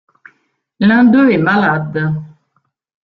L’un 0.79 1.03
d’eux 1.03 1.29
est 1.29 1.37
malade. 1.37 2.11